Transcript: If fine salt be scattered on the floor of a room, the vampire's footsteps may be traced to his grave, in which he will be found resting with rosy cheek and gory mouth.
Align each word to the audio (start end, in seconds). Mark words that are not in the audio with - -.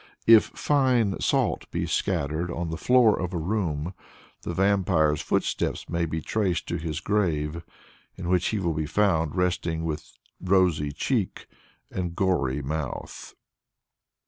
If 0.25 0.45
fine 0.45 1.19
salt 1.21 1.69
be 1.69 1.85
scattered 1.85 2.49
on 2.49 2.71
the 2.71 2.77
floor 2.77 3.19
of 3.19 3.35
a 3.35 3.37
room, 3.37 3.93
the 4.41 4.51
vampire's 4.51 5.21
footsteps 5.21 5.87
may 5.87 6.07
be 6.07 6.21
traced 6.21 6.67
to 6.69 6.77
his 6.77 6.99
grave, 6.99 7.61
in 8.17 8.27
which 8.27 8.47
he 8.47 8.57
will 8.57 8.73
be 8.73 8.87
found 8.87 9.35
resting 9.35 9.85
with 9.85 10.17
rosy 10.43 10.91
cheek 10.91 11.47
and 11.91 12.15
gory 12.15 12.63
mouth. 12.63 13.35